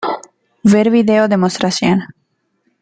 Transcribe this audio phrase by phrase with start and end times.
[0.73, 1.97] Ver vídeo demostración.